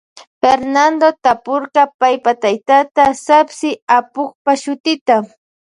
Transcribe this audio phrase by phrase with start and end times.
[0.43, 5.15] Fernando tapurka paypa taytata sapsi apukpa shutita.